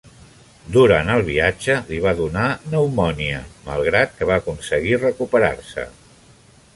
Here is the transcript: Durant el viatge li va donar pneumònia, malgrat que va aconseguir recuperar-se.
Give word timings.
Durant 0.75 1.11
el 1.15 1.19
viatge 1.27 1.75
li 1.89 1.99
va 2.05 2.13
donar 2.21 2.47
pneumònia, 2.63 3.43
malgrat 3.67 4.15
que 4.21 4.29
va 4.31 4.39
aconseguir 4.45 5.01
recuperar-se. 5.05 5.87